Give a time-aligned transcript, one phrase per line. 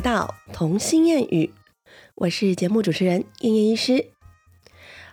[0.00, 1.52] 到童心谚语，
[2.14, 4.06] 我是节目主持人燕燕医师。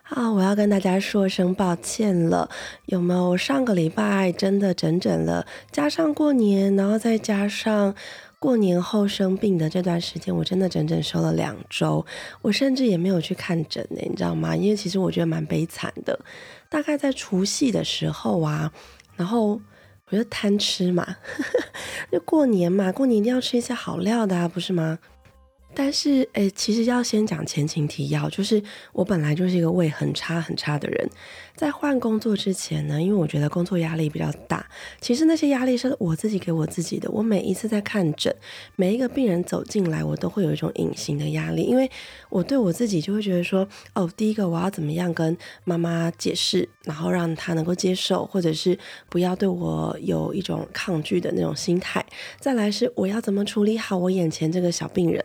[0.01, 2.49] 好，我要跟大家说声抱歉了，
[2.85, 7.94] 有没有上个礼拜真的整整了，加上过年，然后再加上
[8.39, 12.06] 过年后生病的这段时间，我真的整整休了两周，
[12.42, 14.56] 我甚至也没有去看诊呢，你知道吗？
[14.56, 16.17] 因为其实我觉得蛮悲惨的，
[16.70, 18.72] 大概在除夕的时候啊，
[19.17, 19.59] 然后。
[20.09, 21.17] 我就贪吃嘛，
[22.11, 24.99] 就过年嘛，过年一定要吃一些好料的啊，不是吗？
[25.80, 28.59] 但是，诶，其实要先讲前情提要，就是
[28.94, 31.08] 我本来就是一个胃很差很差的人。
[31.55, 34.67] 在换工作之前呢，因为我觉得工作压力比较大，
[35.00, 37.09] 其实那些压力是我自己给我自己的。
[37.12, 38.36] 我每一次在看诊，
[38.76, 41.89] 每一个病人走进来，我都会有一种隐形的压力，因为
[42.30, 48.78] 我对我自己就会觉得说，哦，第一个我要怎么样跟妈妈解释，然后让她能够接受，或者是
[49.09, 52.03] 不要对我有一种抗拒的那种心态。
[52.39, 55.23] 再来是我要怎么处理好我眼前这个小病人，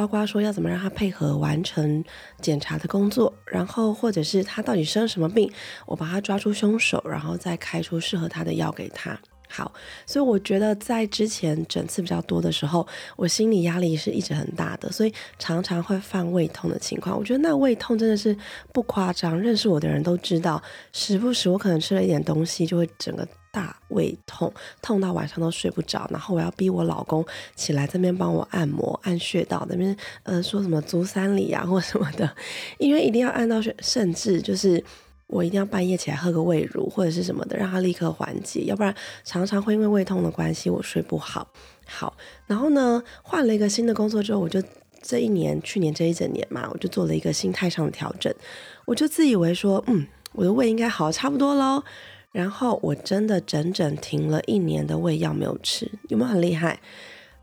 [0.00, 2.02] 包括说要怎么让他配合完成
[2.40, 5.52] 检查的工作，然后或者是他到底生什么病。
[5.84, 9.20] 我把他抓出凶手，然后再开出适合他的药给他。
[9.46, 9.70] 好，
[10.06, 17.14] 所以我觉得在之前诊次比较多的时候，我心理压力是一直很大的，所以常常会犯胃痛的情况。
[17.14, 18.34] 我觉得那胃痛真的是
[18.72, 20.62] 不夸张，认识我的人都知道，
[20.94, 26.08] 时不时我可能吃了一点东西，就会整个大胃痛，痛到晚上都睡不着。
[26.10, 32.30] 然后我要逼我老公起来这边帮我按摩按穴道，那边呃说什么足三里啊或什么的，
[32.78, 34.82] 因为一定要按到，甚至就是。
[35.32, 38.92] 我一定要半夜起来喝个胃乳或者是什么的，让他立刻缓解，要不然
[39.22, 41.46] 常常会因为胃痛的关系我睡不好。
[41.86, 42.12] 好，
[42.48, 44.60] 然后呢，换了一个新的工作之后，我就
[45.00, 48.34] 这一年，去年这一整年嘛，我就做了一个心态上的调整，
[48.86, 51.84] 我就自以为说，嗯，我的胃应该好差不多喽。
[52.32, 56.80] 然后我真的整整停了一年的胃药没有吃，有没有很厉害？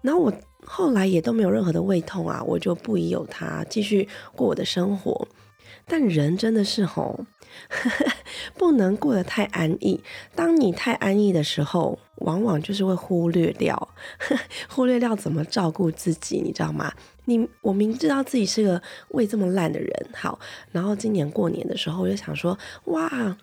[0.01, 0.33] 然后我
[0.65, 5.27] 后来也都没有任何的胃痛啊，我就不疑有他，继续过我的生活。
[5.85, 7.25] 但人真的是吼。
[8.55, 9.99] 不能过得太安逸。
[10.35, 13.89] 当你太安逸的时候，往往就是会忽略掉，
[14.69, 16.93] 忽略掉怎么照顾自己，你知道吗？
[17.25, 20.37] 你我明知道自己是个胃这么烂的人，好，
[20.71, 23.37] 然后今年过年的时候，我就想说，哇。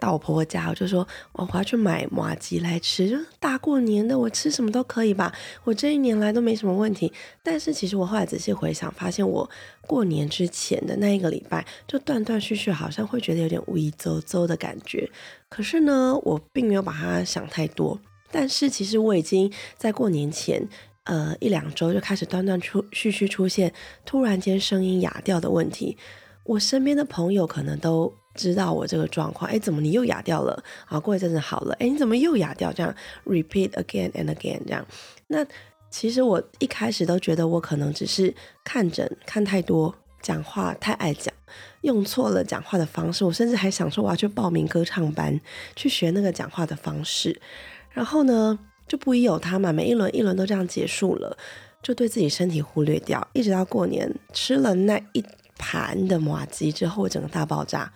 [0.00, 5.32] 到我婆婆家，我就说，我我要去买麻吉来吃，就大过年的，我吃什么都可以吧。
[5.62, 7.12] 我这一年来都没什么问题。
[7.42, 9.48] 但是其实我后来仔细回想，发现我
[9.86, 15.08] 过年之前的那一个礼拜，就断断续续，好像会觉得有点胃周周的感觉。
[15.48, 17.98] 可是呢，我并没有把它想太多。
[18.30, 20.68] 但是其实我已经在过年前，
[21.04, 23.72] 呃一两周就开始断断出续续出现，
[24.04, 25.96] 突然间声音哑掉的问题。
[26.44, 28.12] 我身边的朋友可能都。
[28.34, 30.62] 知道我这个状况，哎，怎么你又哑掉了？
[30.86, 32.72] 啊，过一阵子好了，哎，你怎么又哑掉？
[32.72, 34.84] 这样 repeat again and again 这样。
[35.28, 35.46] 那
[35.90, 38.34] 其实我一开始都觉得我可能只是
[38.64, 41.32] 看诊看太多，讲话太爱讲，
[41.82, 43.24] 用错了讲话的方式。
[43.24, 45.40] 我甚至还想说我要去报名歌唱班，
[45.76, 47.40] 去学那个讲话的方式。
[47.90, 48.58] 然后呢，
[48.88, 51.36] 就不一有他嘛，每一轮一轮都这样结束了，
[51.80, 55.24] 就对自己身体忽略掉，一直到过年吃了那一
[55.56, 57.92] 盘的麻吉之后，整个大爆炸。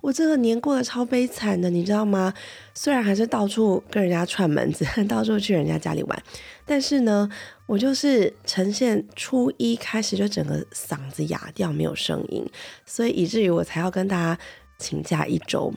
[0.00, 2.32] 我这个年过得超悲惨的，你知道吗？
[2.74, 6.22] 虽然还是到处跟人家串门子， 到处去人家家里玩，
[6.64, 7.28] 但是呢，
[7.66, 12.48] 我就是呈现初一开始就整个嗓子哑掉，没有声音，
[12.86, 14.40] 所以以至于我才要跟大家
[14.78, 15.72] 请假一周。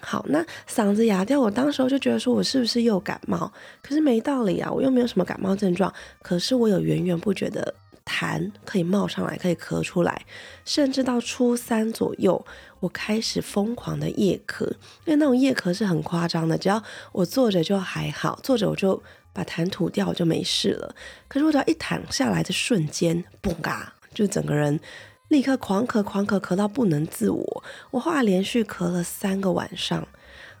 [0.00, 3.52] 好，那嗓子哑掉，我当时候就觉得说我是不是又感冒？
[3.82, 7.74] 可是没道理啊，我又没有什么感冒症状，可是我有源源不绝的。
[8.08, 10.24] 痰可以冒上来，可以咳出来，
[10.64, 12.42] 甚至到初三左右，
[12.80, 14.64] 我开始疯狂的夜咳，
[15.04, 16.82] 因为那种夜咳是很夸张的，只要
[17.12, 19.02] 我坐着就还好，坐着我就
[19.34, 20.94] 把痰吐掉，就没事了。
[21.28, 24.80] 可是我只要一躺下来的瞬间，嘣嘎，就整个人
[25.28, 27.64] 立刻狂咳狂咳，咳到不能自我。
[27.90, 30.08] 我后来连续咳了三个晚上。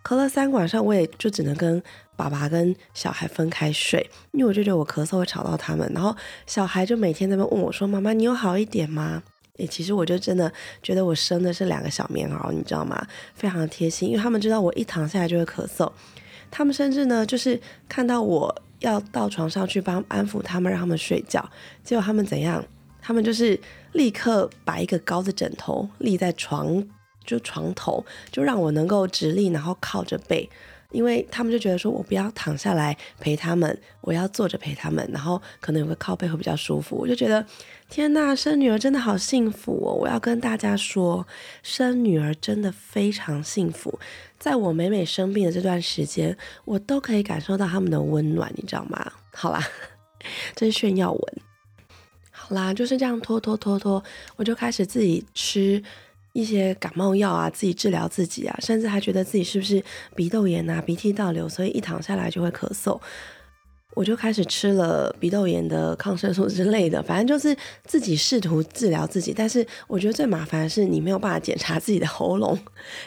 [0.04, 1.82] 咳了三个晚上，我也就只能跟
[2.18, 5.88] 爸爸跟小孩分开睡，因为我就觉得我咳嗽会吵到他们。
[5.94, 6.14] 然后
[6.48, 9.22] 小孩就每天在那问我说：“妈妈，你有好一点吗？”
[9.58, 13.06] 诶，其实我就真的觉得我生的是两个小棉袄，你知道吗？
[13.34, 15.88] 非常贴心，因为他们知道我一躺下来就会咳嗽，
[16.50, 21.48] 他们甚至呢就是看到我要到床上去帮安抚他们，让他们睡觉，
[21.84, 22.64] 结果他们怎样？
[23.00, 23.58] 他们就是
[23.92, 26.84] 立刻把一个高的枕头立在床。
[27.26, 30.48] 就床头，就让我能够直立，然后靠着背，
[30.90, 36.96] 因为他们就觉得说我不要躺下来陪他们，我要坐着陪他们，然后可能有个靠背会比较舒服。
[36.96, 37.44] 我就觉得，
[37.90, 39.92] 天呐，生女儿真的好幸福哦！
[39.92, 41.26] 我要跟大家说，
[41.62, 43.98] 生女儿真的非常幸福。
[44.38, 49.12] 在我每每生病的这段时间，我都可以感受到他们的温暖，你知道吗？
[49.32, 49.62] 好啦，
[50.56, 51.34] 这是炫耀文。
[52.30, 54.02] 好啦，就是这样拖拖拖拖，
[54.36, 55.82] 我就开始自己吃
[56.38, 59.82] 一些感冒药啊，自己治疗自己啊，甚至还觉得自己是不是
[60.14, 63.00] 鼻窦炎啊、鼻涕倒流，所以一躺下来就会咳嗽。
[63.94, 69.34] 我就开始吃了鼻窦炎的抗生素之类的，反正就是自己试图治疗自己。
[69.36, 72.56] 但是我觉得最麻烦的是，你没有办法检查自己的喉咙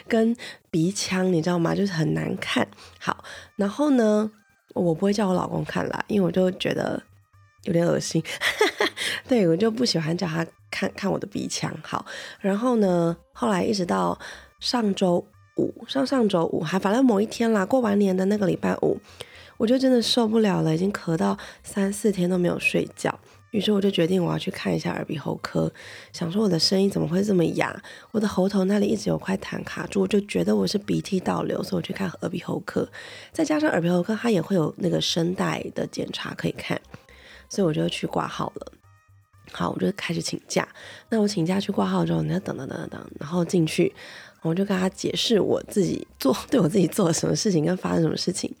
[0.06, 0.36] 跟
[0.70, 1.74] 鼻腔，你知道吗？
[1.74, 2.68] 就是很难看。
[2.98, 3.24] 好，
[3.56, 4.30] 然后呢，
[4.74, 7.02] 我不会叫我老公看啦，因为我就觉得
[7.64, 8.22] 有点恶心。
[9.28, 11.74] 对我就不喜欢叫他看看我的鼻腔。
[11.82, 12.04] 好，
[12.40, 14.18] 然后呢，后来一直到
[14.60, 15.26] 上周
[15.56, 19.00] 五，上上周五还反正某一天啦，过完年的那个礼拜五。
[19.58, 23.16] 我就真的受不了了，已经咳到三四天都没有睡觉，
[23.52, 25.72] 于是我就决定我要去看一下耳鼻喉科，
[26.12, 27.80] 想说我的声音怎么会这么哑，
[28.10, 32.88] 我的喉头那里一直有块痰卡住，我就觉得我是鼻涕倒流，所以我去看耳鼻喉科，
[33.30, 36.80] 再加上耳鼻喉科它也会有那个声带的检查可以看，
[37.52, 38.72] 所以我就去挂号了。
[39.52, 40.66] 好，我就开始请假。
[41.10, 43.94] 那我请假去挂号之后，你要等等等等，然后进去。
[44.42, 48.52] 我就跟他解释我自己做 对我自己做了什么事情跟发生什么事情，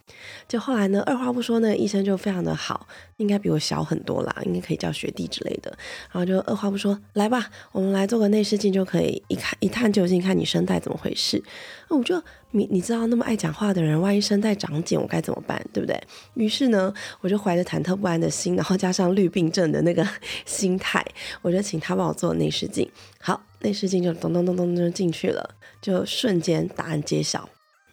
[0.48, 2.86] 就后来呢，二话不说呢，医生就非常的好，
[3.16, 5.76] 应该比我小很多啦，应该可以叫学弟之类的，
[6.10, 11.42] 然后就二话不说，来吧，我们来做个内视镜就可以一看一探究竟，看你声带怎么回事。
[11.88, 16.00] 那我就你你知道那么爱讲话的人，万一声带长茧，我该怎么办，对不对？
[16.34, 20.06] 于是呢，我就怀着忐忑不安的心，然后加上绿病症的那个
[20.46, 21.04] 心态，
[21.42, 22.88] 我就请他帮我做内视镜。
[23.18, 25.54] 好，内视镜就咚咚咚咚咚进去了。
[25.82, 27.46] 就瞬间答案揭晓，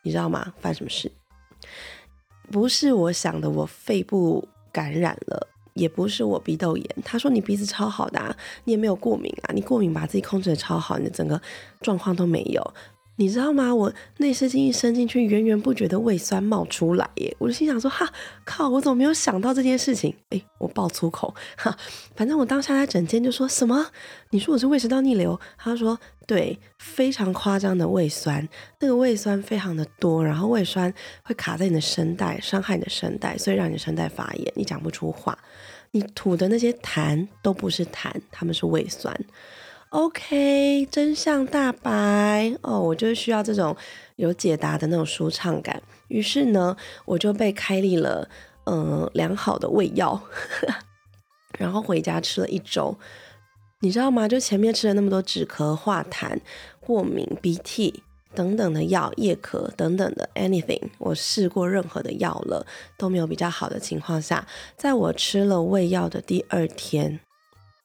[0.03, 0.53] 你知道吗？
[0.61, 1.11] 犯什么事？
[2.51, 6.95] 不是我想的，我肺部感染了，也不是我鼻窦炎。
[7.03, 11.41] 他说你鼻子超好的，啊你也没有过敏啊，你过敏把自己控制的超好，你的整个
[11.81, 12.73] 状况都没有。
[13.19, 13.75] 你知道吗？
[13.75, 17.35] 我内视镜一伸进去，源源不绝的胃酸冒出来耶！
[17.37, 18.09] 我就心想说：哈
[18.45, 20.15] 靠，我怎么没有想到这件事情？
[20.29, 21.77] 哎，我爆粗口哈！
[22.15, 23.87] 反正我当下在整间就说什么？
[24.29, 25.37] 你说我是胃食道逆流？
[25.57, 28.47] 他说对，非常夸张的胃酸，
[28.79, 30.93] 那个胃酸非常的多，然后胃酸
[31.23, 35.37] 会卡在你的声带，伤害你的声带，所以让你的声带发炎，你讲不出话，
[35.91, 39.13] 你吐的那些痰都不是痰，他们是胃酸。
[39.89, 43.75] OK，真相大白哦，我就是需要这种
[44.17, 45.81] 有解答的那种舒畅感。
[46.09, 48.29] 于是呢，我就被开立了
[48.65, 50.21] 嗯良好的胃药，
[51.57, 52.95] 然后回家吃了一周。
[53.79, 54.27] 你知道吗？
[54.27, 56.37] 就前面吃了那么多止咳、化痰、
[56.79, 58.03] 过敏、鼻涕
[58.35, 62.63] 等等的药，夜咳等等的 anything，我试过任何的药了
[62.95, 64.45] 都没有比较好的情况下，
[64.77, 67.21] 在我吃了胃药的第二天。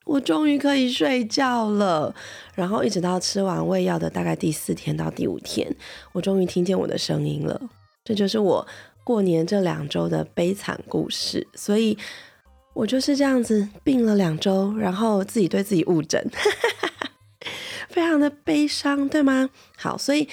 [0.05, 2.15] 我终于可以睡觉了，
[2.55, 5.75] 然后一直到吃完胃药的大概第四天到第五天，
[6.12, 7.59] 我终于听见我的声音了。
[8.05, 8.67] 这就是我
[9.03, 11.49] 过年这两周的悲惨故事。
[11.55, 11.97] 所以，
[12.75, 16.31] 我就是这样子病了两周，然后自己对自己误诊，
[17.89, 19.49] 非常的悲伤，对吗？
[19.79, 20.29] 好，所以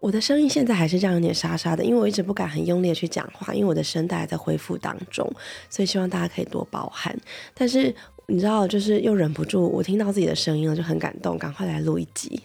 [0.00, 5.32] 我的声音现在还是这样有点沙沙的，因为我一直不敢很用力的去讲话，因为我的声带还在恢复当中，
[5.70, 7.16] 所以希望大家可以多包涵。
[7.54, 7.94] 但是。
[8.26, 12.40] 你知道，就是又忍不住，我听到自己的声音了，就很感动，赶快来录一集，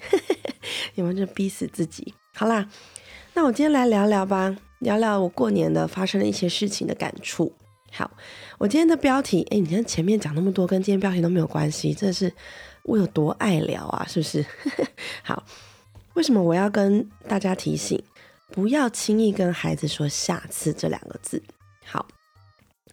[0.95, 1.15] 你们？
[1.15, 2.13] 就逼死自己。
[2.33, 2.69] 好啦，
[3.33, 7.53] 那我今天来聊聊吧，聊聊我过年的发生的一些事情的感触。
[7.91, 8.11] 好，
[8.57, 12.31] 我今天的标题，哎，你看前面讲那么多，跟今天标题都没有关系，这是
[12.83, 14.45] 我有多爱聊啊，是不是？
[15.23, 15.45] 好，
[16.15, 18.01] 为什么我要跟大家提醒，
[18.51, 21.41] 不要轻易跟孩子说“下次”这两个字？
[21.85, 22.05] 好。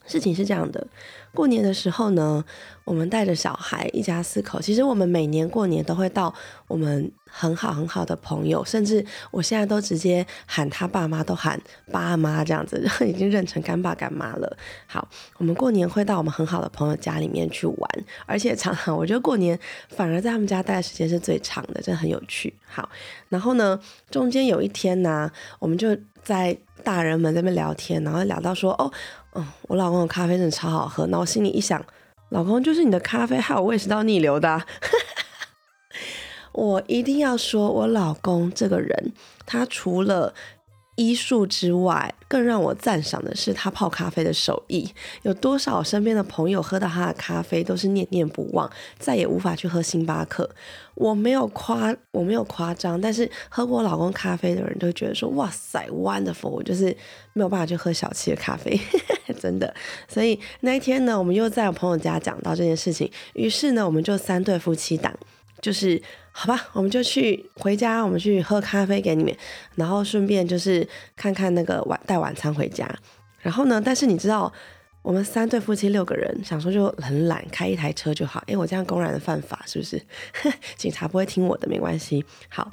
[0.06, 0.86] 事情是这样的，
[1.34, 2.44] 过年的时候呢，
[2.84, 4.60] 我们带着小孩一家四口。
[4.60, 6.32] 其实我们每年过年都会到
[6.68, 11.60] 我们很好很好的朋友，甚至我现在都直接喊他爸妈都喊
[11.90, 14.56] 爸妈这样子， 已经认成干爸干妈了。
[14.86, 15.06] 好，
[15.38, 17.90] 我们过年会到我们很好的朋友家里面去玩，
[18.26, 19.58] 而且常常我觉得过年
[19.88, 22.54] 反而在他们家待的时间是最长的，真的很有趣。
[22.64, 22.88] 好，
[23.28, 23.78] 然后呢，
[24.10, 28.90] 中间有一天呢，我们就在大人们那边聊天，然后聊到说哦。
[29.36, 31.06] 嗯，我老公的咖啡真的超好喝。
[31.08, 31.84] 那我心里一想，
[32.30, 34.62] 老公就是你的咖啡害我胃食道逆流的。
[36.52, 39.12] 我一定要说，我老公这个人，
[39.44, 40.34] 他除了。
[40.98, 44.90] 医术之外，更让我赞赏的是他泡咖啡的手艺。
[45.24, 50.48] 有多少身边的朋友喝到他的咖啡都是念念不忘，再也无法去喝星巴克。
[50.94, 56.86] 我没有夸，我没有夸张，但是喝过我老公咖啡的人都觉得说：“哇塞，wonderful！” 我就是
[57.34, 58.80] 没有办法去喝小气的咖啡，
[59.40, 59.74] 真的。
[60.08, 65.12] 所以那一天呢，我们又在我朋友家讲到这件事情，于是呢，我们就三对夫妻档，
[65.60, 66.02] 就是。
[66.38, 69.34] 好吧，我们就去回家，我们去喝咖啡给你们，
[69.76, 72.86] 然后顺便就是看看那个晚带晚餐回家。
[73.40, 74.52] 然后呢，但是你知道
[75.00, 78.44] 我们三对夫妻六个人，想说就很懒，开一台车就好。
[78.48, 79.98] 哎，我这样公然的犯法是不是？
[80.76, 82.22] 警察不会听我的，没关系。
[82.50, 82.70] 好，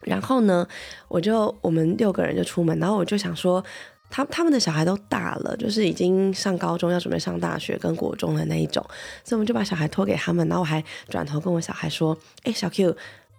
[0.00, 0.66] 然后呢，
[1.06, 3.64] 我就我们六个人就出门，然后我就想说，
[4.10, 8.82] 他他们的小孩都大了，就是已经上高中，要准备上大学跟国中的那一种，
[9.24, 10.46] 所以我们就把小孩托给他们。
[10.48, 12.96] 然后我还转头跟我小孩说：“哎，小 Q，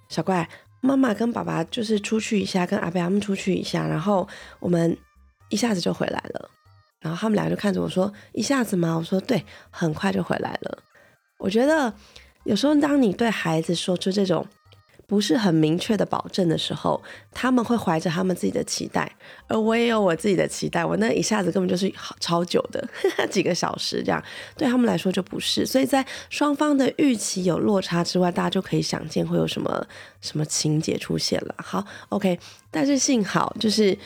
[0.09, 0.47] 小怪，
[0.81, 4.27] 妈妈跟爸爸就是出去一下，跟阿贝他们出去一下，然后
[4.59, 4.95] 我们
[5.49, 6.49] 一下子就回来了。”
[7.01, 10.77] 然后他们俩就看着我说：“一下子吗？”我说：“对，很快就回来了。”
[11.39, 11.93] 我觉得
[12.43, 14.45] 有时候当你对孩子说出这种
[15.09, 17.01] 不是很明确的保证的时候，
[17.33, 19.11] 他们会怀着他们自己的期待，
[19.47, 20.85] 而我也有我自己的期待。
[20.85, 22.87] 我那一下子根本就是超久的
[23.31, 24.23] 几个小时，这样
[24.55, 25.65] 对他们来说就不是。
[25.65, 29.85] 所以在双方的预期有落差之外，大家就可以想见会有什么
[30.21, 31.55] 什么情节出现了。
[31.57, 32.39] 好，OK，
[32.69, 33.97] 但是幸好就是。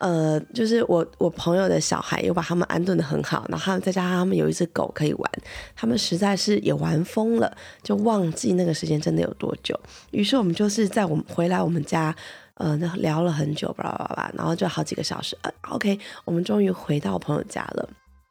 [0.00, 5.30] 呃，就是我我朋友的小孩又把他们安顿的很好，然后再加上他们有一只狗可以玩，
[5.76, 9.78] 他们实在是也玩疯了，就忘记那个时间真的有多久。
[10.10, 12.16] 于是我们就是在我们回来我们家，
[12.54, 15.36] 呃，聊了很久，巴拉巴拉，然后就好几个小时。
[15.42, 17.86] 呃，OK，我们终于回到朋友家了。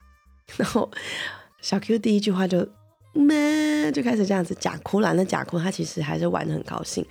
[0.57, 0.89] 然后
[1.61, 2.67] 小 Q 第一句话就
[3.13, 7.05] 妈就开始这样子假哭了，那假哭他其实还是玩的很高兴。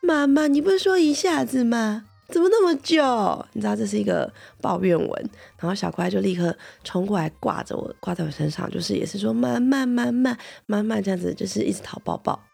[0.00, 2.04] 妈妈，你不是说一下子吗？
[2.28, 3.46] 怎么那么久？
[3.52, 12.47] 你知道这是一个抱怨文，然后小乖就立刻冲过来挂着我，挂在我身上，就是也是说慢慢慢慢慢慢这样子，就是一直讨抱抱。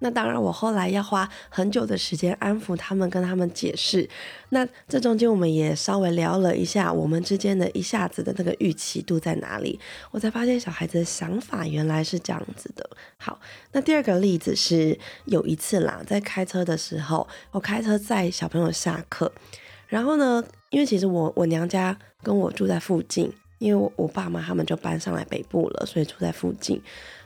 [0.00, 4.08] 那当然，我后来要花很久的时间安抚他们，跟他们解释。
[4.50, 9.78] 那这中间我们也稍微聊了一下，我们之间的一下子的那个预期度在哪里？
[10.10, 12.88] 我才发现小孩子的想法原来是这样子的。
[13.16, 13.40] 好，
[13.72, 19.32] 那第二个例子是有一次啦，在开车的时候，我开车载小朋友下课，
[19.88, 23.32] 然后呢，因为其实我我娘家跟我住在附近。
[23.58, 26.80] 因为我我爸妈他们就搬上来北部了，所以住在附近，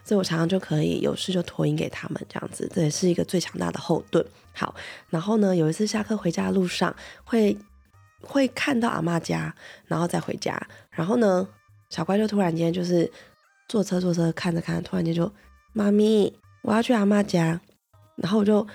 [0.05, 4.25] 所以我常常就可以有事就托音给他们这样子，这也是一个最强大的后盾。
[4.53, 4.75] 好，
[5.09, 6.95] 然后呢，有一次下课回家的路上，
[7.25, 7.57] 会
[8.21, 9.55] 会看到阿妈家，
[9.87, 11.47] 然后再回家，然后呢，
[11.91, 13.11] 小乖就突然间就是
[13.69, 15.33] 坐车坐车看着看着，突然间就
[15.73, 16.33] 妈咪，
[16.63, 17.61] 我要去阿妈家，
[18.17, 18.67] 然后我就。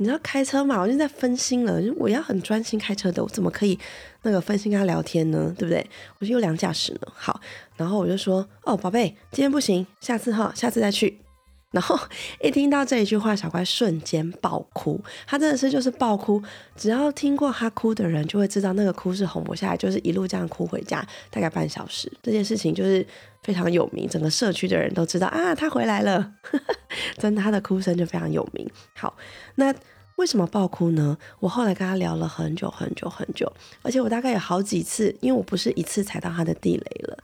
[0.00, 0.80] 你知道开车嘛？
[0.80, 3.78] 我就在分心了，就我要很专心开车的，我怎么可以
[4.22, 5.54] 那个分心跟他聊天呢？
[5.58, 5.86] 对不对？
[6.18, 7.00] 我就优良驾驶呢。
[7.14, 7.38] 好，
[7.76, 11.18] 然后我就说：“哦，宝贝，今天不行，下次哈，下次再去。”
[11.72, 11.98] 然后
[12.42, 15.00] 一听到这一句话，小乖瞬间爆哭。
[15.26, 16.42] 他真的是就是爆哭，
[16.76, 22.12] 只要听过他哭的人就会知道那个哭是哄不下来，就是一路这样哭回家，大概半小时。
[22.22, 23.06] 这件事情就是
[23.44, 26.32] 非常有名，整个社区的人都知道啊，他回来了。
[27.18, 28.68] 真的，他的哭声就非常有名。
[28.96, 29.16] 好，
[29.54, 29.72] 那
[30.16, 31.16] 为什么爆哭呢？
[31.38, 33.50] 我后来跟他聊了很久很久很久，
[33.82, 37.16] 而且我大概有好几次，因为我不是一次踩到他的地雷了，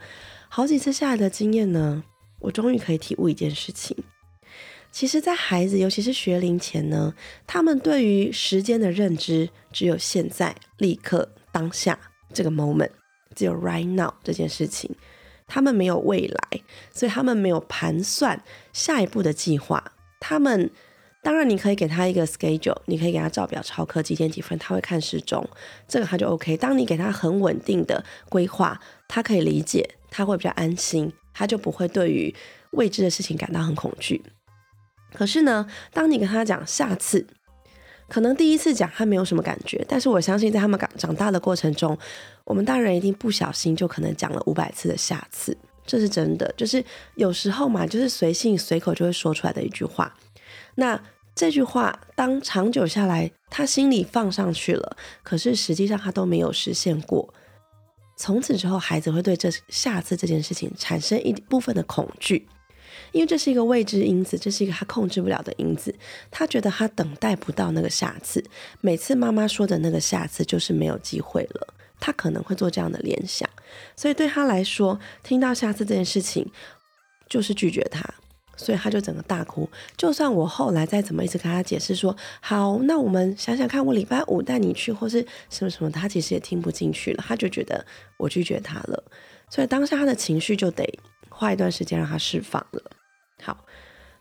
[0.48, 2.04] 好几次下来的经验呢，
[2.38, 3.96] 我终于可以体悟一件事情。
[4.98, 7.12] 其实，在孩子，尤其是学龄前呢，
[7.46, 11.98] 他们对于时间的认知只有现在、立刻、当下
[12.32, 12.88] 这个 moment，
[13.34, 14.90] 只有 right now 这件事情，
[15.46, 16.62] 他们没有未来，
[16.94, 19.92] 所以他们没有盘算下一步的计划。
[20.18, 20.70] 他们
[21.22, 25.46] 当然，你可以给他一个 schedule，你可以给他照表抄课，几点几分他会看时钟，
[25.86, 26.56] 这个他就 OK。
[26.56, 32.34] 当你给他很稳定的规划，他可以理解，他会比较安心，他就不会对于
[32.70, 34.22] 未知的事情感到很恐惧。
[35.16, 37.26] 可是呢，当你跟他讲下次，
[38.06, 41.96] 可能第一次讲他没有什么感觉，但是我相信在他们长长大的过程中，
[42.44, 45.56] 我们大人一定不小心就可能讲了五百次的下次，
[45.86, 46.52] 这是真的。
[46.56, 50.14] 就是有时候嘛，就是随性随口就会说出来的一句话。
[50.74, 51.00] 那
[51.34, 57.32] 这句话当长久下来，他心里放上去了，可是实际上他都没有实现过。
[58.16, 62.46] 从此之后，孩子会对这下次这件事情产生一部分的恐惧。
[63.16, 65.94] 因为这是一个未知因子，这是一个他控制不了的因子。
[66.30, 68.44] 他觉得他等待不到那个下次，
[68.82, 71.74] 每次妈妈说的那个下次就是没有机会了。
[71.98, 73.48] 他可能会做这样的联想，
[73.96, 76.46] 所以对他来说，听到下次这件事情
[77.26, 78.04] 就是拒绝他，
[78.54, 79.66] 所以他就整个大哭。
[79.96, 87.24] 就算我后来再怎么一直跟他解释说好，那我们想想看，我礼拜五带你去或是什么什么，他其实也听不进去了。
[87.26, 87.82] 他就觉得
[88.18, 89.02] 我拒绝他了，
[89.48, 90.86] 所以当下他的情绪就得
[91.30, 92.82] 花一段时间让他释放了。
[93.42, 93.64] 好，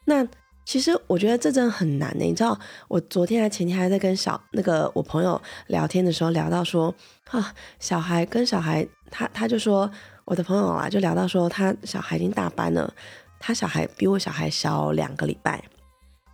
[0.05, 0.27] 那
[0.65, 2.25] 其实我觉得这真的很难呢。
[2.25, 6.93] 你知道，我昨天还前天还在跟小那个我朋友聊天的时候，聊到说
[7.29, 9.89] 啊，小孩跟小孩，他他就说
[10.25, 12.93] 我的朋友啊，就聊到说他小孩已经大班了，
[13.39, 15.63] 他小孩比我小孩小两个礼拜，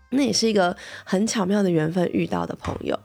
[0.09, 2.97] 那也是一个很巧妙的缘分遇到的朋友。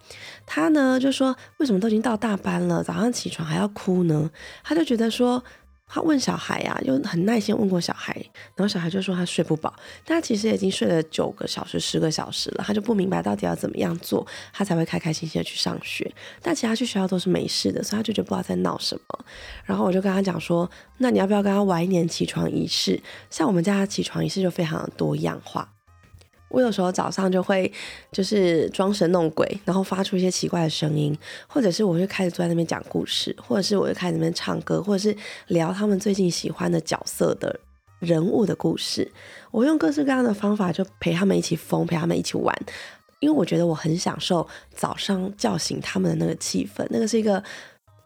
[0.46, 4.30] 他呢就说，为什么都已经到大班了，早上起床还要哭呢？
[4.64, 5.44] 他就觉得说。
[5.86, 8.12] 他问小孩呀，又很耐心问过小孩，
[8.54, 9.72] 然后小孩就说他睡不饱，
[10.04, 16.12] 但他其实已经睡了九个小时、十个小时了，他就不明白到底要怎么样做，他才会开开心心的去上学。
[16.42, 19.24] 但其他去学校都是没事的，所以他就觉得不知道在闹什么。
[19.64, 23.00] 然后我就跟他讲说，那你要不要跟他玩一年起床仪式？
[23.30, 25.75] 像我们家的起床仪式就非常的多样化。
[26.48, 27.70] 我有时候早上就会
[28.12, 31.16] 就是装神弄鬼，然后发出一些奇怪的声音，
[31.48, 35.16] 或者是我就开始坐在那边讲故事，或者是我就开始那边唱歌，或者是
[35.48, 37.58] 聊他们最近喜欢的角色的
[37.98, 39.10] 人物的故事。
[39.50, 42.56] 我用各式各样的方法就陪他们一起疯，陪他们一起玩，
[43.18, 47.42] 因为我觉得我很享受早上叫醒他们的那个气氛，那个是一个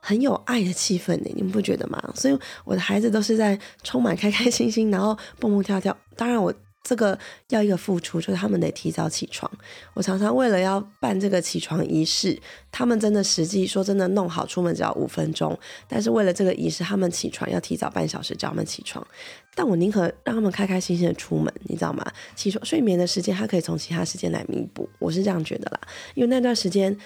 [0.00, 2.02] 很有爱的气氛呢，你们不觉得吗？
[2.16, 5.94] 所以我的孩子都是在充满开开心心，然后蹦蹦跳跳。
[6.16, 6.52] 当然我。
[6.82, 7.18] 这个
[7.48, 9.50] 要一个付出，就是他们得提早起床。
[9.94, 12.40] 我常常为了要办这个起床仪式，
[12.72, 15.56] 他们真的实际说真的弄好出门只要五分钟，
[15.86, 19.06] 但是为了这个仪式，他们起床要提早半小时叫他们起床。
[19.54, 22.04] 但我宁可让他们开开心心的出门，你知道吗？
[22.34, 24.88] 起床睡眠的时间，他可以从其他时间来弥补。
[24.98, 25.80] 我是这样觉得啦，
[26.14, 26.96] 因为那段时间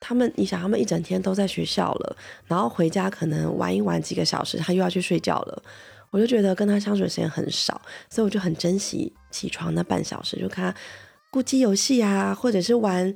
[0.00, 2.16] 他们，你想他们一整天都在学校了，
[2.46, 5.62] 然后回家可能玩一玩几个小时，他又要去睡觉了。
[6.14, 10.80] 我就觉得跟他相处的时间很少，所以我就很珍惜起床那半小时，就看他
[11.28, 13.12] 估计游戏啊，或者是玩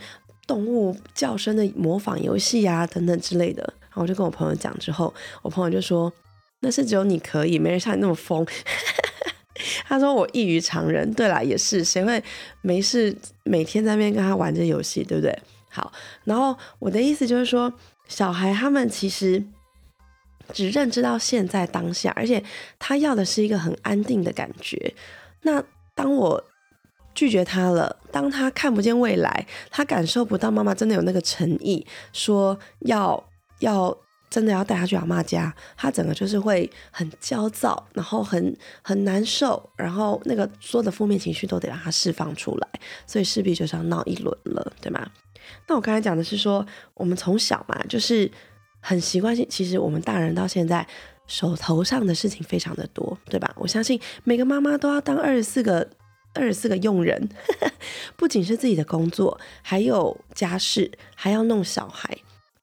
[0.49, 3.63] 动物叫声的模仿游戏啊等等之类的。
[3.83, 6.13] 然后我就跟我朋友讲之后，我朋友就说
[6.59, 8.45] ：“那是只有你可以，没人像你那么疯。
[9.87, 11.09] ”他说我异于常人。
[11.15, 12.21] 对啦，也是，谁会
[12.63, 15.39] 没事每天在那边跟他玩这游戏，对不对？
[15.71, 15.93] 好，
[16.25, 17.73] 然后我的意思就是说，
[18.09, 19.41] 小孩他们其实。
[20.53, 22.43] 只认知到现在当下，而且
[22.79, 24.95] 他要的是一个很安定的感觉。
[25.43, 25.63] 那
[25.95, 26.43] 当我
[27.15, 33.23] 拒绝他了，当他看不见未来，他感受不到妈妈真的有那个诚意，说要
[33.59, 33.97] 要
[34.31, 42.69] 真的要带他去阿妈家，他整个就是会很焦躁，然后很很难受，然后那个所有的负面情绪都得让他释放出来，
[43.07, 45.09] 所以势必就是要闹一轮了，对吗？
[45.67, 48.31] 那我刚才讲的是说，我们从小嘛，就是。
[48.81, 50.87] 很习惯性，其实我们大人到现在
[51.27, 53.53] 手头上的事情非常的多，对吧？
[53.57, 55.89] 我相信每个妈妈都要当二十四个
[56.33, 57.29] 二十四个佣人，
[58.17, 62.19] 不仅是自己的工作，还有家事，还要弄小孩。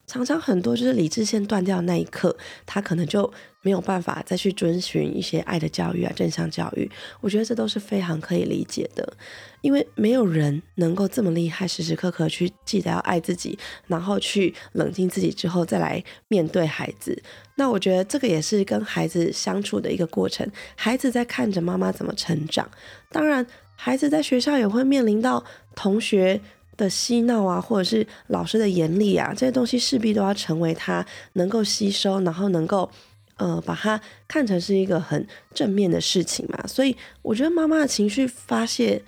[0.07, 6.89] 常常很多就是理智线断掉那一刻，他可能就没有办法再去遵循一些爱的教育啊、正向教育。
[7.21, 9.17] 我觉得这都是非常可以理解的，
[9.61, 17.21] 因为没有人能够这么厉害，时时刻刻去记得要爱自己，然后去冷静自己之后再来面对孩子。
[17.55, 20.47] 那我觉得这个也是跟孩子相处的一个过程。
[20.75, 22.69] 孩子在看着妈妈怎么成长，
[23.09, 25.43] 当然孩子在学校也会面临到
[25.75, 26.39] 同学。
[26.77, 32.89] 的嬉闹啊，或者是老师的严厉啊，这些东西势必都要成为他能够吸收，然后能够
[33.37, 36.65] 呃把它看成是一个很正面的事情嘛。
[36.67, 39.01] 所以我觉得妈妈的情绪发泄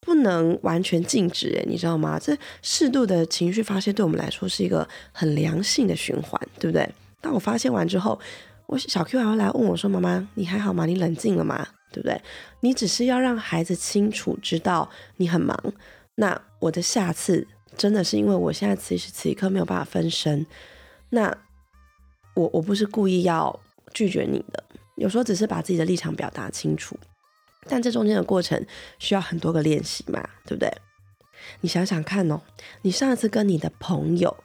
[0.00, 2.18] 不能完全禁止，诶，你知道吗？
[2.18, 6.88] 这适度的情绪发泄对我们来说是一个很良性的循环，对不对？
[7.20, 8.18] 当我发泄完之后，
[8.66, 10.86] 我小 Q 还会来问我说：“妈妈，你还好吗？
[10.86, 11.64] 你冷静了吗？
[11.92, 12.20] 对不对？
[12.60, 15.56] 你只是要让孩子清楚知道你很忙。”
[16.16, 20.46] 那我的下次真的是因为我现在此时此刻没有办法分身，
[21.10, 21.36] 那
[22.34, 23.58] 我我不是故意要
[23.92, 24.62] 拒绝你的，
[24.94, 26.96] 有时候只是把自己的立场表达清楚，
[27.66, 28.64] 但这中间的过程
[29.00, 30.72] 需要很多个练习嘛，对不对？
[31.62, 32.40] 你想想看哦，
[32.82, 34.36] 你上一次跟你的朋友，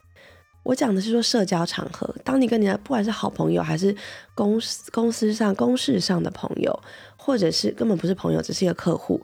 [0.64, 3.96] 我讲的是说社交场合，当你跟你的不管是好朋友还是
[4.34, 6.82] 公司公司上公事上的朋友，
[7.16, 9.24] 或者是根本不是朋友，只是一个客户。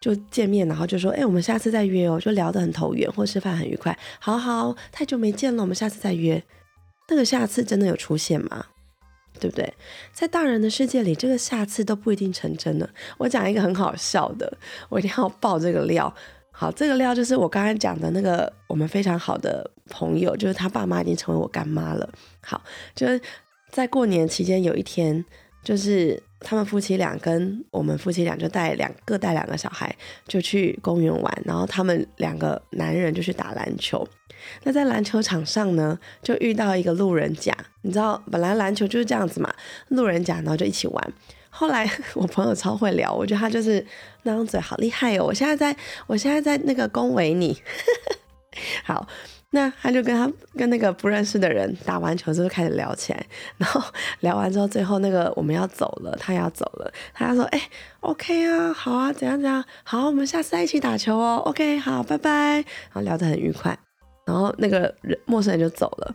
[0.00, 3.96] 就见面，然后就说：“哎，我们下次再约哦。”就聊得很投缘，或吃饭很愉快。
[4.18, 6.42] 好好，太久没见了，我们下次再约。
[7.08, 8.64] 那个下次真的有出现吗？
[9.38, 9.74] 对不对？
[10.12, 12.88] 在大人的世界里，这个下次都不一定成真的。
[13.18, 14.50] 我讲一个很好笑的，
[14.88, 16.12] 我一定要爆这个料。
[16.50, 22.08] 好，这个料就是我刚才讲的那个我们非常好的朋友，就是他爸妈已经成为我干妈了。
[22.40, 22.62] 好，
[22.94, 23.20] 就是
[23.70, 25.22] 在过年期间有一天，
[25.62, 26.22] 就是。
[26.40, 29.94] 他们夫妻俩跟我们夫妻俩就带两各带两个小孩，
[30.26, 31.42] 就去公园玩。
[31.44, 34.06] 然后他们两个男人就去打篮球。
[34.62, 37.54] 那在篮球场上呢，就遇到一个路人甲。
[37.82, 39.52] 你知道，本来篮球就是这样子嘛，
[39.88, 41.12] 路人甲，然后就一起玩。
[41.50, 43.84] 后来我朋友超会聊，我觉得他就是
[44.22, 45.24] 那张嘴好厉害哦。
[45.26, 45.76] 我现在在，
[46.06, 47.56] 我现在在那个恭维你。
[48.84, 49.06] 好。
[49.52, 53.26] 那他就跟他跟那个不认识的人打完球之后开始聊起来，
[53.58, 53.82] 然后
[54.20, 57.60] 聊完之后，最后那个我们要走了，他要走了，他说：“哎
[57.98, 62.30] ，OK 啊，好啊，怎样怎样，好，我们下次再一起打球哦，OK，好，拜拜。”
[62.90, 63.76] 然后聊得很愉快，
[64.24, 66.14] 然后那个人陌生人就走了，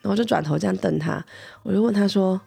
[0.00, 1.22] 然后就转头这样瞪他，
[1.62, 2.40] 我就问他说：“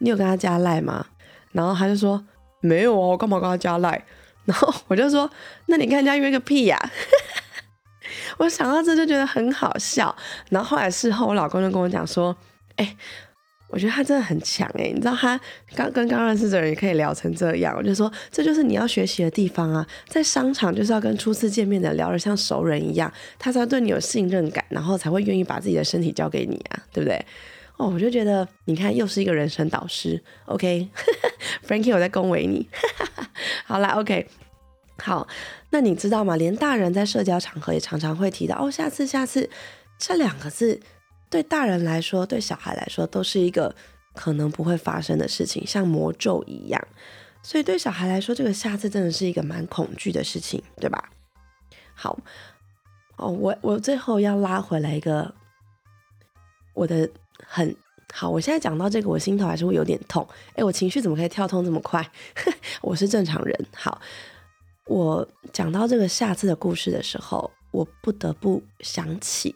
[0.00, 1.04] 你有跟他加赖吗？
[1.52, 2.24] 然后他就说
[2.60, 4.02] 没有哦，我干嘛跟他加赖？
[4.46, 5.30] 然后我就说
[5.66, 6.78] 那你跟人家约个屁呀！
[8.38, 10.14] 我想到这就觉得很好笑。
[10.50, 12.36] 然后后来事后我老公就跟我讲说，
[12.76, 12.96] 哎。
[13.68, 15.40] 我觉得他真的很强哎，你知道他
[15.74, 27.16] 刚跟刚认识的人也可以聊成这样，我就说这就是你要学习的地方啊，在商场就是要跟初次见面的聊得像熟人一样，他才对你有信任感，然后才会愿意把自己的身体交给你啊，对不对？
[27.76, 32.68] 哦，我就觉得你看又是一个人生导师，OK，Frankie 我在恭维你，
[33.66, 34.24] 好啦 o k
[35.04, 35.28] 好，
[35.68, 36.34] 那你知道吗？
[36.34, 39.50] 连大人在社交场合也常常会提到哦，下次下次
[39.98, 40.80] 这两个字。
[41.28, 43.74] 对大人来说，对小孩来说，都是一个
[44.14, 46.80] 可能不会发生的事情，像魔咒一样。
[47.42, 51.10] 所以对小孩来说，这个下次真的是一个蛮恐惧的事情，对吧？
[51.94, 52.18] 好，
[53.16, 55.34] 哦，我我最后要拉回来一个
[56.72, 57.06] 我的
[57.46, 57.76] 很
[58.10, 60.26] 好，我现在讲到这个，我心头还是会有点痛。
[60.54, 62.08] 哎，我情绪怎么可以跳通这么快？
[62.80, 63.66] 我是正常人。
[63.74, 64.00] 好，
[64.86, 69.54] 我讲到这个下次的故事的时候，我不得不想起。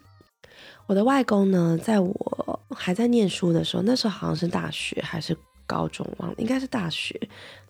[0.87, 5.37] 我的外公呢，在我还在念书的时候，那时候好像是大学还是
[5.67, 7.21] 高中，忘了，应该是大学。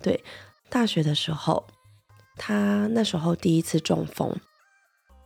[0.01, 0.23] 对，
[0.69, 1.65] 大学的时候，
[2.37, 4.33] 他那时候第一次中风，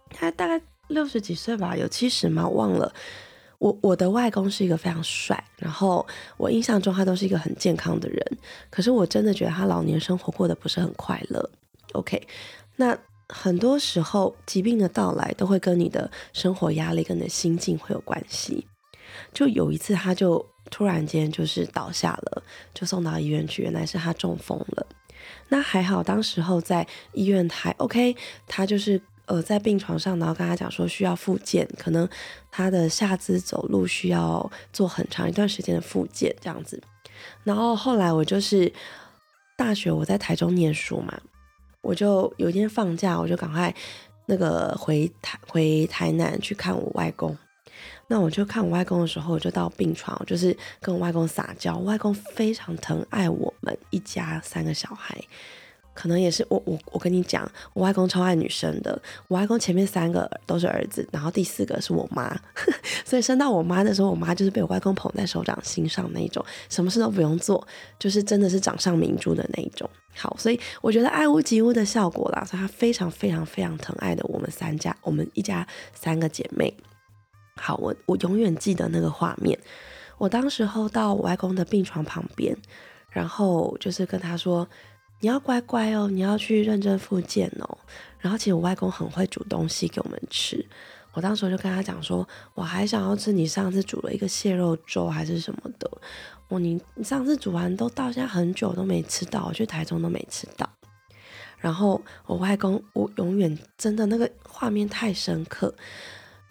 [0.08, 2.48] 他大概六十几岁吧，有七十吗？
[2.48, 2.94] 忘了。
[3.58, 6.04] 我我的外公是一个非常帅，然后
[6.38, 8.38] 我印象中他都是一个很健康的人，
[8.70, 11.50] 可是我真的觉得他老年生活过得不是很快乐。
[11.92, 12.26] OK，
[12.76, 12.98] 那。
[13.34, 18.66] 很多时候，疾病的到来都会跟你的生活压力、跟你的心境会有关系。
[19.32, 22.42] 就有一次，他就突然间就是倒下了，
[22.74, 24.86] 就送到医院去，原来是他中风了。
[25.48, 28.14] 那还好，当时候在医院还 OK，
[28.46, 32.06] 他就是呃在病床上，然后跟他讲说需要复健，可能
[32.50, 36.82] 他的下肢走路需要做很长一段时间的复健这样子。
[37.44, 38.70] 然后后来我就是
[39.56, 41.18] 大学我在台中念书嘛。
[41.82, 43.74] 我就有一天放假，我就赶快
[44.26, 47.36] 那个回台回台南去看我外公。
[48.06, 51.78] 那我就看我外公的时候，我就到病床，就是跟我外公撒娇。
[51.78, 55.18] 外公非常疼爱我们一家三个小孩。
[55.94, 59.00] 可能也是我我我跟你讲，我外公超爱女生的。
[59.28, 62.34] 我外公前面三个都是儿子，然后第四个是我妈，
[63.04, 67.66] 所以生到我妈的时候，我妈就是被我外公捧在手掌心上那一种，什么事都不用做，
[67.98, 69.88] 就是真的是掌上明珠的那一种。
[70.14, 76.74] 好，所以我觉得爱屋及乌的效果啦，所以他非常非常非常疼爱的我们三家，我们一家三个姐妹。
[77.56, 79.58] 好，我我永远记得那个画面。
[80.16, 82.56] 我当时候到我外公的病床旁边，
[83.10, 84.66] 然后就是跟他说。
[85.22, 87.78] 你要乖乖哦，你要去认真复健哦。
[88.18, 90.66] 然后其实我外公很会煮东西给我们吃，
[91.12, 95.88] 我当时就跟他讲说，我还想要吃你上次煮了一个蟹肉粥还是什么的。
[96.48, 100.68] 我你你上次煮完都到现在很久都没吃到，我去台中都没吃到。
[101.58, 105.72] 然后我外公，我永远真的那个画面太深刻。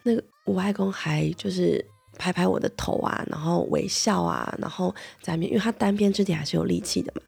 [0.04, 1.86] 那个我外公还就是
[2.18, 7.22] 拍拍我的头啊，然后微笑啊，然后在面，因为他单边肢体还是有力气的嘛。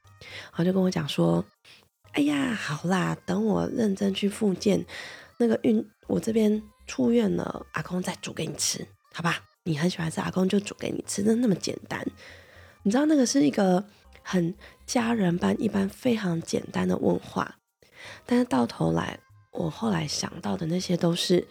[0.51, 1.43] 然后就跟我讲说
[2.13, 4.85] ：“哎呀，好啦，等我认真去复健，
[5.37, 9.43] 那个运我这边出院了，阿公再煮给你吃，好吧？
[9.63, 12.05] 你很喜欢吃，阿公就煮给你吃，真的那么简单？
[12.83, 13.83] 你知道那个是一个
[14.21, 14.53] 很
[14.85, 17.55] 家人般一般非常简单的问话，
[18.25, 19.17] 但是到头来，
[19.51, 21.47] 我后来想到的那些都是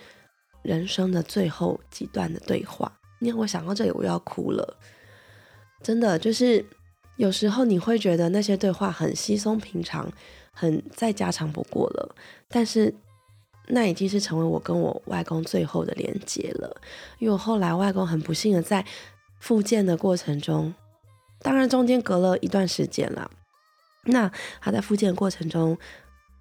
[0.62, 3.00] 人生的最后几段的对话。
[3.18, 4.78] 你看，我想到这里，我要哭了，
[5.82, 6.64] 真的就是。”
[7.22, 10.12] 有时候你会觉得那些对话很稀松平常，
[10.50, 12.16] 很再家常不过了，
[12.48, 12.92] 但是
[13.68, 16.80] 那已经是成为我跟我外公最后的连接了。
[17.20, 18.84] 因为我后来外公很不幸的在
[19.38, 20.74] 复健的过程中，
[21.38, 23.30] 当然中间隔了一段时间了。
[24.06, 24.28] 那
[24.60, 25.78] 他在复健过程中，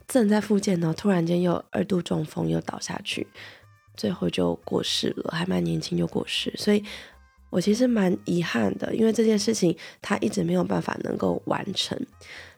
[0.08, 3.28] 正在复健呢，突然间又二度中风，又倒下去，
[3.96, 6.84] 最后就过世了，还蛮年轻就过世，所以。
[7.52, 11.96] 我其实蛮遗憾的，因为这件事情他一直没有办法能够完成。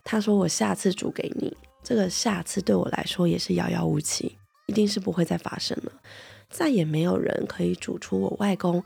[0.04, 1.52] 他说我下次煮给你，
[1.84, 5.92] 这个下次对我来说也是遥遥无期，一定是不会再发生了。
[6.50, 8.84] 再也没有人可以煮出我外公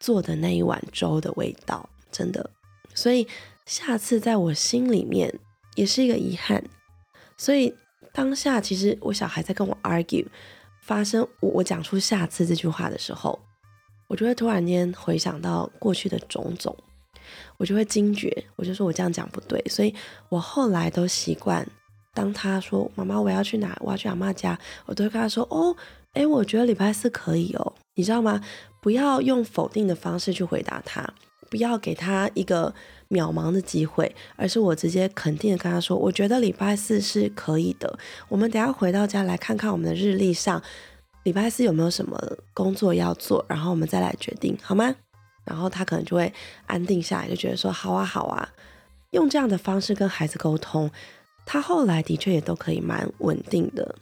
[0.00, 2.50] 做的那一碗粥的味道，真的。
[2.94, 3.28] 所以
[3.66, 5.38] 下次在我心里面
[5.74, 6.64] 也是一个遗憾。
[7.36, 7.74] 所以
[8.12, 10.26] 当下其实我小孩在跟我 argue，
[10.80, 13.38] 发生我我讲出下次这句话的时候。
[14.12, 16.76] 我就会突然间回想到过去的种种，
[17.56, 19.94] 我就会惊觉，我就说我这样讲不对，所以
[20.28, 21.66] 我后来都习惯，
[22.12, 25.74] 当他说妈妈我要去哪，我要去阿妈家，我都会跟他说哦，
[26.12, 28.38] 哎，我觉得礼拜四可以哦，你知道吗？
[28.82, 31.10] 不要用否定的方式去回答他，
[31.48, 32.74] 不要给他一个
[33.08, 37.98] 渺茫的机会，而是我直接肯定的跟他说，我觉得礼拜四是可以的。
[38.28, 40.62] 我们等下回到家来看看我们的日历上，
[41.24, 42.20] 礼拜四有没有什么
[42.52, 44.94] 工作要做，然后我们再来决定，好吗？
[45.44, 46.32] 然后他可能就会
[46.66, 48.48] 安定下来，就觉得说好啊好啊，
[49.10, 50.90] 用这样的方式跟孩子沟通，
[51.44, 53.96] 他后来的确也都可以蛮稳定的。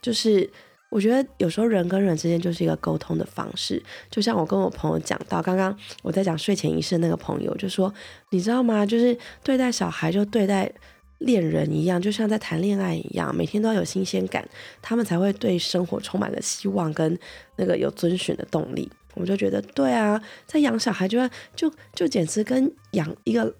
[0.00, 0.48] 就是
[0.88, 7.92] 我觉得有时候人跟人之间就是一个沟通的方式，就像我跟我朋友讲到，刚刚我在讲睡前仪式那个朋友就说，
[8.30, 8.86] 你知道吗？
[8.86, 10.72] 就是对待小孩就对待
[11.18, 14.46] 恋人一样，就像在谈恋爱一样，每天都要有新鲜感，
[14.82, 17.18] 他们才会对生活充满了希望跟
[17.56, 18.90] 那个有遵循的动力。
[19.14, 21.18] 我就觉得对啊，在养小孩就
[21.54, 23.54] 就就简直跟养一个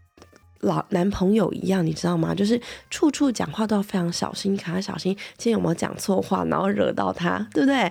[0.60, 2.34] 老男朋友一样，你知道吗？
[2.34, 7.90] 就是处处讲话都要非常小心，可要小心今天有没有讲错话，然后惹到他，对不对？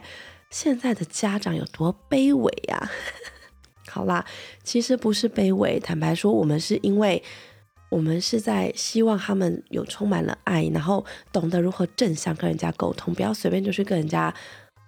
[0.51, 2.91] 现在的家长有多卑微呀？
[3.89, 4.23] 好啦，
[4.63, 7.23] 其实不是卑微，坦白说，我们是因为
[7.89, 14.33] 我们是在希望他们有充满了爱，然后懂得如何正向跟人家沟通，不要随便就去跟人家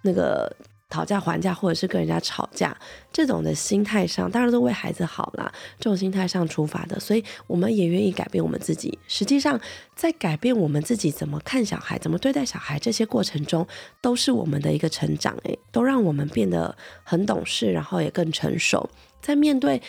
[0.02, 0.54] 那个。
[0.90, 2.74] 讨价还价，或者是跟人家吵架，
[3.12, 5.52] 这种的心态上，当然都为孩子好啦。
[5.78, 8.98] 这种心态上出发的，所以我们也愿意改变我们自己。
[9.06, 9.60] 实际上，
[9.94, 13.66] 在改变我们自己怎么看小孩、怎么对待小孩这些过程中，
[14.00, 15.36] 都是我们的一个成长。
[15.42, 18.88] 诶，都让我们变得很懂事，然后也更成熟。
[19.20, 19.82] 在面对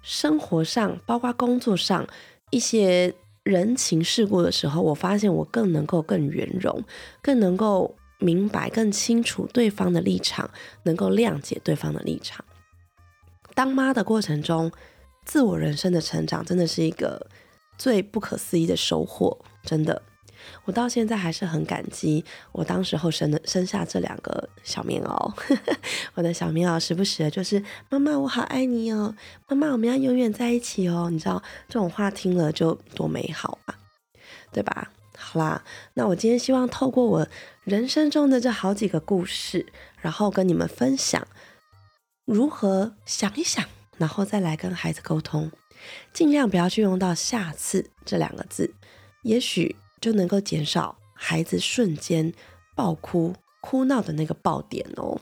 [0.00, 2.06] 生活上，包括工作上
[2.50, 6.82] 一些人情世故的时候，我发现我更能够更圆融，
[7.22, 7.94] 更能够。
[8.18, 10.48] 明白更清楚对方的立场，
[10.84, 12.42] 能够谅解对方的立场。
[13.54, 14.72] 当妈的过程中，
[15.26, 17.26] 自我人生的成长真的是一个
[17.76, 19.36] 最不可思议的收获。
[19.62, 20.00] 真的，
[20.64, 25.32] 我到现在还是很感激我当时候生的生下这两个小棉袄。
[26.14, 29.14] 我的小棉袄时不时的就是妈妈，我好爱你哦，
[29.48, 31.08] 妈妈，我们要永远在一起哦。
[31.10, 33.74] 你知道这种话听了就多美好啊，
[34.52, 34.90] 对吧？
[35.18, 35.62] 好啦，
[35.94, 37.26] 那我今天希望透过我
[37.64, 39.66] 人生中的这好几个故事，
[40.00, 41.26] 然后跟你们分享
[42.26, 43.64] 如何想一想，
[43.96, 45.50] 然后再来跟孩子沟通，
[46.12, 48.74] 尽量不要去用到“下次”这两个字，
[49.22, 49.74] 也许
[50.06, 52.32] 就能够减少孩子瞬间
[52.76, 55.20] 爆哭、哭闹的那个爆点哦。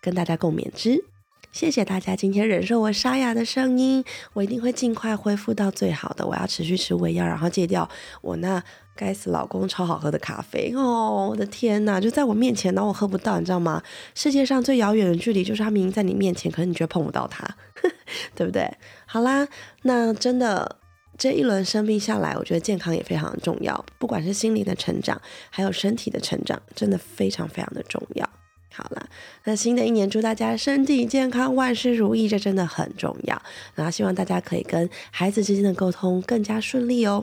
[0.00, 1.02] 跟大家共勉之，
[1.50, 6.24] 谢谢大家今天忍受我沙哑的声音，我一定会尽快恢复到最好的。
[6.24, 7.90] 我要持续吃胃药，然后戒掉
[8.22, 8.62] 我那。
[8.96, 11.28] 该死，老公超好喝的咖啡哦！
[11.30, 13.82] 我的天哪，就在我面前，然后我喝不到，你知道吗？
[14.14, 17.48] 世界上最遥远的距离就是他明明在你面前，可是你却碰不到他，
[18.36, 18.70] 对不对？
[19.06, 19.48] 好啦，
[19.84, 20.79] 那真的
[21.20, 28.26] 这一轮生病下来，我觉得健康也非常的重要，不管是心灵的成长，还有身体的成长，真的非常非常的重要。
[28.72, 29.06] 好了，
[29.44, 33.42] 那新的一年祝大家身体健康，万事如意，这真的很重要。
[33.74, 37.22] 然后希望大家可以跟孩子之间的沟通更加顺利哦。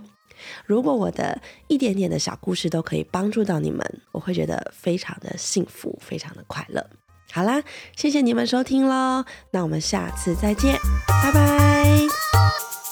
[0.67, 6.85] 如果我的一点点的小故事都可以帮助到你们，我会觉得非常的幸福，非常的快乐。
[7.31, 7.63] 好啦，
[7.95, 12.86] 谢谢你们收听喽，那我们下次再见，拜拜。